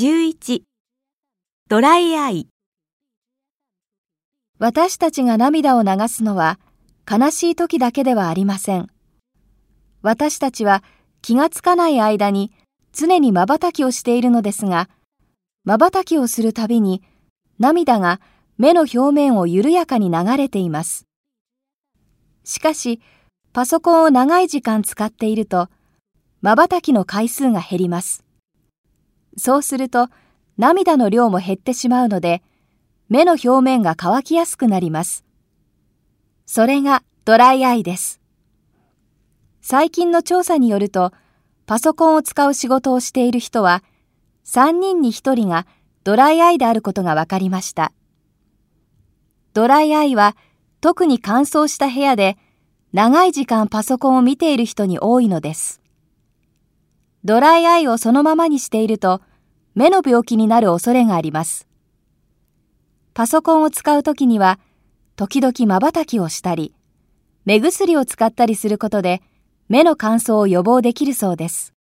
[0.00, 0.62] 11
[1.68, 2.46] ドライアイ
[4.60, 6.60] 私たちが涙を流すのは
[7.10, 8.86] 悲しい時だけではありません。
[10.02, 10.84] 私たちは
[11.20, 12.52] 気がつかない間に
[12.92, 14.88] 常に瞬きをしているのですが、
[15.64, 17.02] 瞬きをするたびに
[17.58, 18.20] 涙が
[18.56, 21.08] 目の表面を緩やかに流れています。
[22.44, 23.00] しかし、
[23.52, 25.68] パソコンを長い時間使っていると、
[26.40, 28.27] 瞬きの回数が減ります。
[29.38, 30.08] そうすると、
[30.58, 32.42] 涙の量も減ってしまうので、
[33.08, 35.24] 目の表面が乾きやすくなります。
[36.46, 38.20] それがドライアイです。
[39.60, 41.12] 最近の調査によると、
[41.66, 43.82] パソコンを使う仕事をしている人は、
[44.44, 45.66] 3人に1人が
[46.04, 47.92] ドライアイであることが分かりました。
[49.52, 50.36] ドライアイは
[50.80, 52.38] 特に乾燥した部屋で
[52.92, 55.82] 長い時間パソコンを見ている人に多いのです。
[57.24, 59.20] ドライアイをそのままにしていると
[59.78, 61.68] 目の病気になる恐れがあります。
[63.14, 64.58] パソコンを使うときには、
[65.14, 66.74] 時々瞬きをしたり、
[67.44, 69.22] 目薬を使ったりすることで、
[69.68, 71.77] 目の乾燥を予防できるそうです。